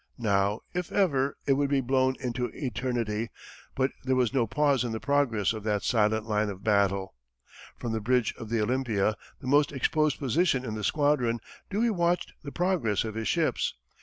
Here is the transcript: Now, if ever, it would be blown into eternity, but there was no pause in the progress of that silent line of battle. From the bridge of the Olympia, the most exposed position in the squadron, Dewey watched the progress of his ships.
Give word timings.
Now, 0.17 0.61
if 0.73 0.91
ever, 0.91 1.37
it 1.45 1.53
would 1.53 1.69
be 1.69 1.79
blown 1.79 2.15
into 2.19 2.45
eternity, 2.55 3.29
but 3.75 3.91
there 4.03 4.15
was 4.15 4.33
no 4.33 4.47
pause 4.47 4.83
in 4.83 4.93
the 4.93 4.99
progress 4.99 5.53
of 5.53 5.63
that 5.65 5.83
silent 5.83 6.25
line 6.27 6.49
of 6.49 6.63
battle. 6.63 7.13
From 7.77 7.91
the 7.91 8.01
bridge 8.01 8.33
of 8.39 8.49
the 8.49 8.61
Olympia, 8.63 9.15
the 9.41 9.47
most 9.47 9.71
exposed 9.71 10.17
position 10.17 10.65
in 10.65 10.73
the 10.73 10.83
squadron, 10.83 11.39
Dewey 11.69 11.91
watched 11.91 12.33
the 12.43 12.51
progress 12.51 13.03
of 13.03 13.13
his 13.13 13.27
ships. 13.27 13.75